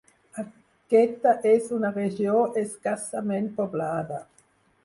Aquesta 0.43 1.33
és 1.51 1.69
una 1.77 1.91
regió 1.99 2.41
escassament 2.65 3.55
poblada. 3.63 4.23